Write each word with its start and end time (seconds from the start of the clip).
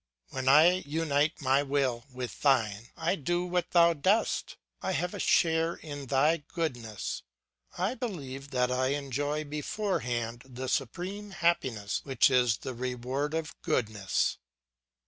When 0.29 0.49
I 0.49 0.79
unite 0.87 1.41
my 1.43 1.61
will 1.61 2.05
with 2.11 2.41
thine, 2.41 2.89
I 2.97 3.13
do 3.15 3.45
what 3.45 3.69
thou 3.69 3.93
doest; 3.93 4.55
I 4.81 4.93
have 4.93 5.13
a 5.13 5.19
share 5.19 5.75
in 5.75 6.07
thy 6.07 6.37
goodness; 6.37 7.21
I 7.77 7.93
believe 7.93 8.49
that 8.49 8.71
I 8.71 8.93
enjoy 8.97 9.43
beforehand 9.43 10.41
the 10.43 10.69
supreme 10.69 11.29
happiness 11.29 12.01
which 12.03 12.31
is 12.31 12.57
the 12.57 12.73
reward 12.73 13.35
of 13.35 13.53
goodness. 13.61 14.39